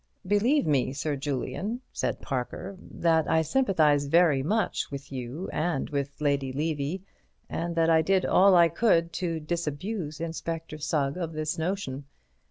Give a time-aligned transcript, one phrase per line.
[0.25, 6.19] "Believe me, Sir Julian," said Parker, "that I sympathize very much with you and with
[6.19, 7.03] Lady Levy,
[7.47, 12.05] and that I did all I could to disabuse Inspector Sugg of this notion.